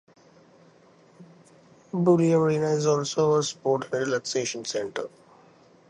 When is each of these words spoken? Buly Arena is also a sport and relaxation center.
Buly 1.93 2.33
Arena 2.33 2.69
is 2.69 2.87
also 2.87 3.35
a 3.35 3.43
sport 3.43 3.83
and 3.93 4.07
relaxation 4.07 4.65
center. 4.65 5.07